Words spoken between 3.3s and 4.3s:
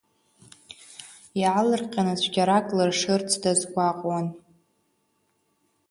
дазгәаҟуан.